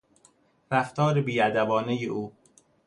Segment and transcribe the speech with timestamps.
[0.71, 2.31] رفتار بیادبانهی او